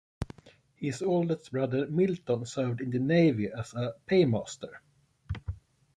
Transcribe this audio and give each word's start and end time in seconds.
His 0.77 1.03
oldest 1.03 1.51
brother, 1.51 1.85
Milton, 1.85 2.47
served 2.47 2.81
in 2.81 2.89
the 2.89 2.97
Navy 2.97 3.51
as 3.55 3.75
a 3.75 3.93
paymaster. 4.07 4.81